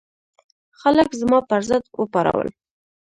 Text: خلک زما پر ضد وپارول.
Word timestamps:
خلک 0.79 1.09
زما 1.21 1.39
پر 1.49 1.61
ضد 1.69 1.83
وپارول. 1.99 2.49